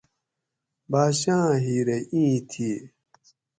[0.91, 2.69] باچاۤں ھیرہ ایں تھی